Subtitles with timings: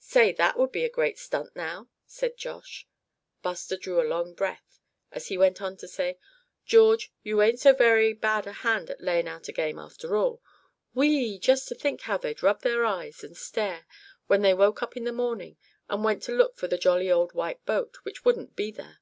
[0.00, 2.88] "Say that would be a great stunt, now," said Josh.
[3.42, 4.80] Buster drew a long breath
[5.12, 6.16] as he went on to say:
[6.64, 10.40] "George, you ain't so very bad a hand at laying out a game after all.
[10.94, 11.38] Whee!
[11.38, 13.86] just think how they'd rub their eyes, and stare,
[14.26, 15.58] when they woke up in the morning,
[15.90, 19.00] and went to look for the jolly old white boat, which wouldn't be there."